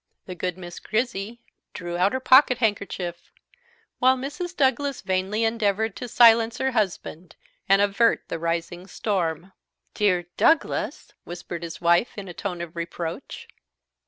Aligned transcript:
The 0.25 0.33
good 0.33 0.57
Miss 0.57 0.79
Grizzy 0.79 1.43
drew 1.75 1.95
out 1.95 2.11
her 2.11 2.19
pocket 2.19 2.57
handkerchief, 2.57 3.31
while 3.99 4.17
Mrs. 4.17 4.57
Douglas 4.57 5.01
vainly 5.01 5.43
endeavoured 5.43 5.95
to 5.97 6.07
silence 6.07 6.57
her 6.57 6.71
husband, 6.71 7.35
and 7.69 7.83
avert 7.83 8.27
the 8.27 8.39
rising 8.39 8.87
storm. 8.87 9.51
"Dear 9.93 10.23
Douglas!" 10.37 11.13
whispered 11.23 11.61
his 11.61 11.79
wife 11.81 12.17
in 12.17 12.27
a 12.27 12.33
tone 12.33 12.61
of 12.61 12.75
reproach. 12.75 13.47